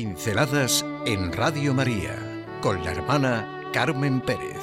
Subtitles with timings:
[0.00, 2.16] Pinceladas en Radio María
[2.62, 4.56] con la hermana Carmen Pérez.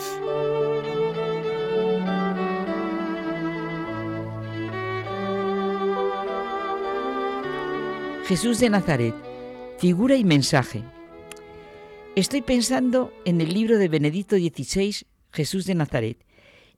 [8.26, 9.14] Jesús de Nazaret,
[9.78, 10.84] figura y mensaje.
[12.16, 16.18] Estoy pensando en el libro de Benedicto XVI, Jesús de Nazaret,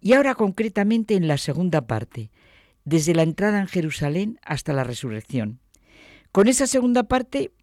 [0.01, 2.29] y ahora concretamente en la segunda parte,
[2.83, 5.61] desde la entrada en Jerusalén hasta la resurrección.
[6.33, 7.53] Con esa segunda parte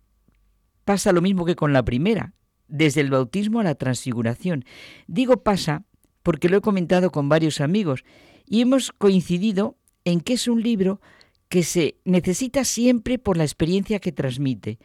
[0.87, 2.33] pasa lo mismo que con la primera,
[2.69, 4.65] desde el bautismo a la transfiguración.
[5.09, 5.85] Digo pasa
[6.23, 8.05] porque lo he comentado con varios amigos
[8.47, 11.01] y hemos coincidido en que es un libro
[11.49, 14.79] que se necesita siempre por la experiencia que transmite.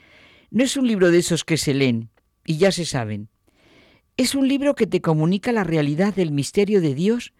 [0.49, 2.09] No es un libro de esos que se leen
[2.45, 3.29] y ya se saben.
[4.17, 7.33] Es un libro que te comunica la realidad del misterio de Dios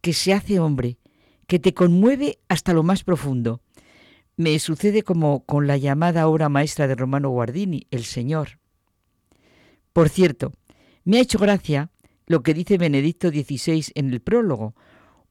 [0.00, 0.98] que se hace hombre,
[1.46, 3.62] que te conmueve hasta lo más profundo.
[4.36, 8.58] Me sucede como con la llamada obra maestra de Romano Guardini, El Señor.
[9.92, 10.52] Por cierto,
[11.04, 11.90] me ha hecho gracia
[12.26, 14.74] lo que dice Benedicto XVI en el prólogo.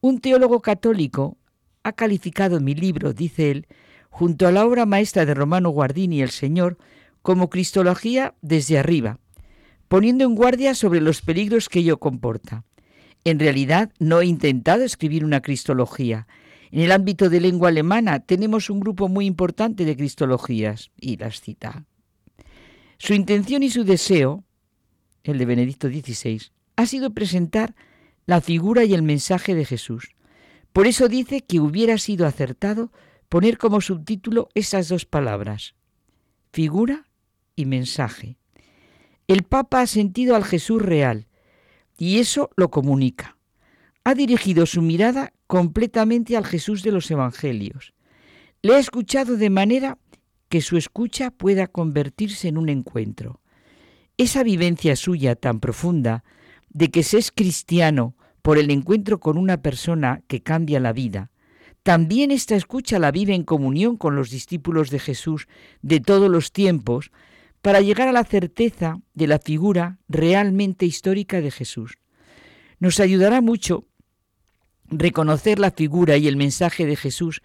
[0.00, 1.38] Un teólogo católico
[1.82, 3.66] ha calificado mi libro, dice él,
[4.10, 6.76] junto a la obra maestra de Romano Guardini, El Señor,
[7.22, 9.18] como cristología desde arriba,
[9.88, 12.64] poniendo en guardia sobre los peligros que ello comporta.
[13.24, 16.26] En realidad no he intentado escribir una cristología,
[16.72, 21.40] en el ámbito de lengua alemana tenemos un grupo muy importante de cristologías, y las
[21.40, 21.84] cita.
[22.98, 24.44] Su intención y su deseo,
[25.24, 26.42] el de Benedicto XVI,
[26.76, 27.74] ha sido presentar
[28.26, 30.14] la figura y el mensaje de Jesús.
[30.72, 32.92] Por eso dice que hubiera sido acertado
[33.28, 35.74] poner como subtítulo esas dos palabras,
[36.52, 37.06] figura
[37.56, 38.36] y mensaje.
[39.26, 41.26] El Papa ha sentido al Jesús real
[41.98, 43.36] y eso lo comunica.
[44.04, 47.92] Ha dirigido su mirada completamente al Jesús de los Evangelios.
[48.62, 49.98] Le ha escuchado de manera
[50.48, 53.40] que su escucha pueda convertirse en un encuentro.
[54.16, 56.24] Esa vivencia suya tan profunda
[56.68, 61.30] de que se es cristiano por el encuentro con una persona que cambia la vida,
[61.82, 65.48] también esta escucha la vive en comunión con los discípulos de Jesús
[65.80, 67.10] de todos los tiempos
[67.62, 71.96] para llegar a la certeza de la figura realmente histórica de Jesús.
[72.78, 73.86] Nos ayudará mucho
[74.90, 77.42] reconocer la figura y el mensaje de Jesús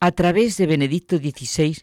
[0.00, 1.78] a través de Benedicto XVI,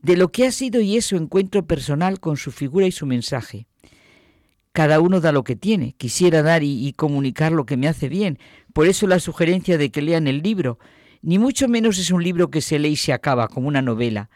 [0.00, 3.06] de lo que ha sido y es su encuentro personal con su figura y su
[3.06, 3.66] mensaje.
[4.72, 5.94] Cada uno da lo que tiene.
[5.96, 8.38] Quisiera dar y, comunicar lo que me hace bien.
[8.72, 10.78] Por eso la sugerencia de que lean el libro.
[11.20, 14.30] Ni mucho menos es un libro que se lee y se acaba, como una novela.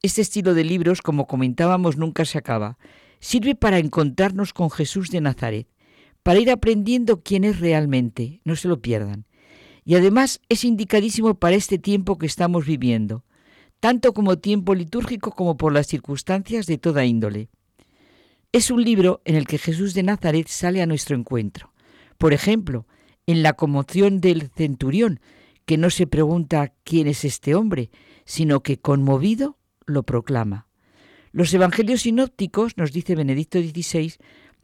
[0.00, 2.78] Este estilo de libros, como comentábamos, nunca se acaba.
[3.18, 5.66] Sirve para encontrarnos con Jesús de Nazaret,
[6.22, 8.40] para ir aprendiendo quién es realmente.
[8.44, 9.26] No se lo pierdan
[9.84, 13.24] y además es indicadísimo para este tiempo que estamos viviendo,
[13.80, 17.50] tanto como tiempo litúrgico como por las circunstancias de toda índole.
[18.52, 21.72] Es un libro en el que Jesús de Nazaret sale a nuestro encuentro.
[22.18, 22.86] Por ejemplo,
[23.26, 25.20] en la conmoción del centurión,
[25.66, 27.90] que no se pregunta quién es este hombre,
[28.24, 30.68] sino que conmovido lo proclama.
[31.32, 34.14] Los evangelios sinópticos, nos dice Benedicto XVI,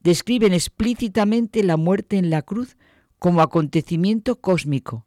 [0.02, 2.76] describen explícitamente la muerte en la cruz
[3.19, 5.06] como acontecimiento cósmico,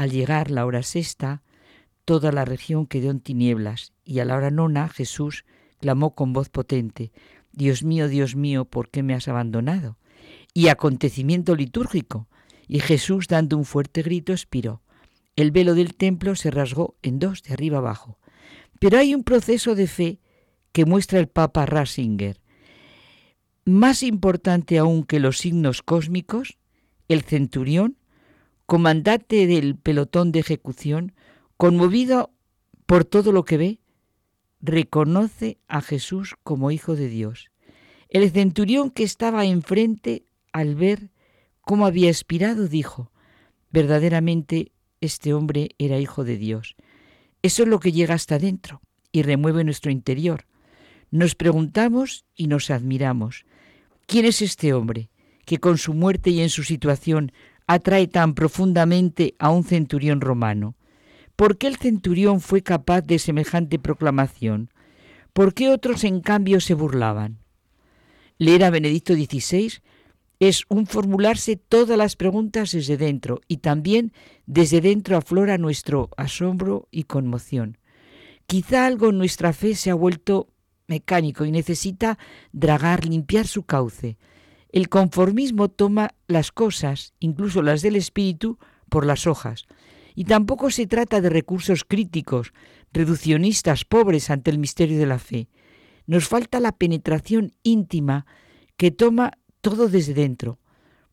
[0.00, 1.42] al llegar la hora sexta,
[2.06, 5.44] toda la región quedó en tinieblas, y a la hora nona Jesús
[5.78, 7.12] clamó con voz potente,
[7.52, 9.98] Dios mío, Dios mío, ¿por qué me has abandonado?
[10.54, 12.30] Y acontecimiento litúrgico,
[12.66, 14.80] y Jesús, dando un fuerte grito, expiró.
[15.36, 18.18] El velo del templo se rasgó en dos, de arriba abajo.
[18.78, 20.18] Pero hay un proceso de fe
[20.72, 22.40] que muestra el Papa Ratzinger.
[23.66, 26.56] Más importante aún que los signos cósmicos,
[27.06, 27.98] el centurión
[28.70, 31.12] comandante del pelotón de ejecución,
[31.56, 32.30] conmovido
[32.86, 33.80] por todo lo que ve,
[34.60, 37.50] reconoce a Jesús como Hijo de Dios.
[38.10, 40.22] El centurión que estaba enfrente,
[40.52, 41.10] al ver
[41.62, 43.10] cómo había expirado, dijo,
[43.72, 44.70] verdaderamente
[45.00, 46.76] este hombre era Hijo de Dios.
[47.42, 50.46] Eso es lo que llega hasta dentro y remueve nuestro interior.
[51.10, 53.46] Nos preguntamos y nos admiramos.
[54.06, 55.10] ¿Quién es este hombre
[55.44, 57.32] que con su muerte y en su situación
[57.72, 60.74] atrae tan profundamente a un centurión romano?
[61.36, 64.70] ¿Por qué el centurión fue capaz de semejante proclamación?
[65.32, 67.38] ¿Por qué otros en cambio se burlaban?
[68.38, 69.74] Leer a Benedicto XVI
[70.40, 74.12] es un formularse todas las preguntas desde dentro y también
[74.46, 77.78] desde dentro aflora nuestro asombro y conmoción.
[78.46, 80.48] Quizá algo en nuestra fe se ha vuelto
[80.88, 82.18] mecánico y necesita
[82.50, 84.18] dragar, limpiar su cauce,
[84.72, 88.58] el conformismo toma las cosas, incluso las del espíritu,
[88.88, 89.66] por las hojas.
[90.14, 92.52] Y tampoco se trata de recursos críticos,
[92.92, 95.48] reduccionistas, pobres ante el misterio de la fe.
[96.06, 98.26] Nos falta la penetración íntima
[98.76, 100.58] que toma todo desde dentro.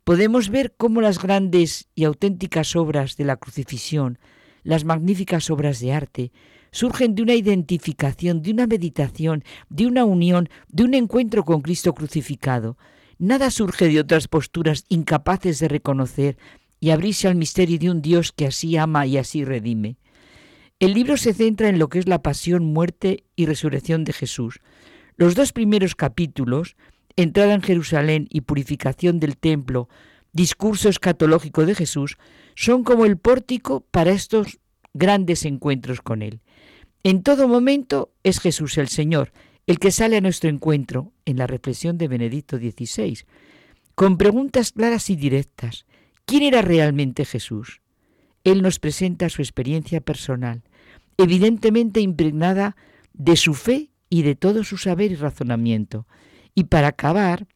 [0.03, 4.19] Podemos ver cómo las grandes y auténticas obras de la crucifixión,
[4.63, 6.31] las magníficas obras de arte,
[6.71, 11.93] surgen de una identificación, de una meditación, de una unión, de un encuentro con Cristo
[11.93, 12.77] crucificado.
[13.19, 16.37] Nada surge de otras posturas incapaces de reconocer
[16.79, 19.97] y abrirse al misterio de un Dios que así ama y así redime.
[20.79, 24.59] El libro se centra en lo que es la pasión, muerte y resurrección de Jesús.
[25.15, 26.75] Los dos primeros capítulos,
[27.15, 29.89] entrada en Jerusalén y purificación del templo,
[30.33, 32.17] discurso escatológico de Jesús,
[32.53, 34.59] son como el pórtico para estos
[34.93, 36.41] grandes encuentros con Él.
[37.03, 39.31] En todo momento es Jesús el Señor,
[39.67, 43.19] el que sale a nuestro encuentro en la reflexión de Benedicto XVI,
[43.95, 45.85] con preguntas claras y directas.
[46.25, 47.81] ¿Quién era realmente Jesús?
[48.43, 50.63] Él nos presenta su experiencia personal,
[51.17, 52.77] evidentemente impregnada
[53.13, 56.07] de su fe y de todo su saber y razonamiento.
[56.55, 57.47] Y para acabar,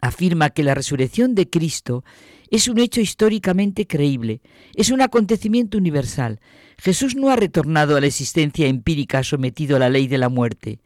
[0.00, 2.04] afirma que la resurrección de Cristo
[2.50, 4.42] es un hecho históricamente creíble,
[4.74, 6.40] es un acontecimiento universal.
[6.78, 10.80] Jesús no ha retornado a la existencia empírica sometido a la ley de la muerte.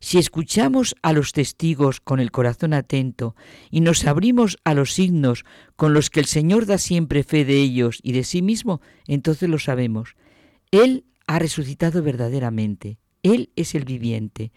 [0.00, 3.34] Si escuchamos a los testigos con el corazón atento
[3.70, 5.44] y nos abrimos a los signos
[5.76, 9.48] con los que el Señor da siempre fe de ellos y de sí mismo, entonces
[9.48, 10.14] lo sabemos.
[10.70, 12.98] Él ha resucitado verdaderamente.
[13.22, 14.52] Él es el viviente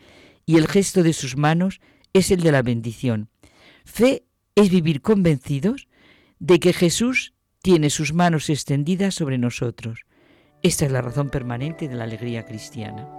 [0.45, 1.79] y el gesto de sus manos
[2.13, 3.29] es el de la bendición.
[3.85, 4.23] Fe
[4.55, 5.87] es vivir convencidos
[6.39, 10.01] de que Jesús tiene sus manos extendidas sobre nosotros.
[10.61, 13.18] Esta es la razón permanente de la alegría cristiana.